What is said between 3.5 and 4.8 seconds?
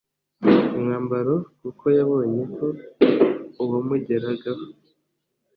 uwamugeragaho